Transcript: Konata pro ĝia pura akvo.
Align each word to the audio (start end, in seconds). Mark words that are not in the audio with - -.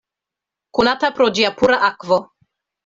Konata 0.79 1.11
pro 1.21 1.29
ĝia 1.39 1.55
pura 1.61 1.81
akvo. 1.93 2.23